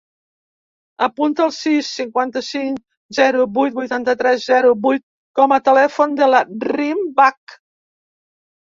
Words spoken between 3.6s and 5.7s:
vuitanta-tres, zero, vuit com a